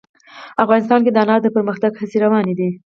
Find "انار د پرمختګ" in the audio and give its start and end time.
1.23-1.91